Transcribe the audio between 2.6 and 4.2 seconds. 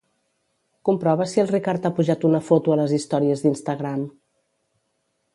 a les històries d'Instagram.